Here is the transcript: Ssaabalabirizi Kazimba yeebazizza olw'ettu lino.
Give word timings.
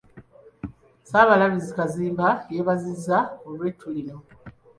Ssaabalabirizi 1.03 1.73
Kazimba 1.77 2.27
yeebazizza 2.53 3.17
olw'ettu 3.47 3.87
lino. 3.95 4.17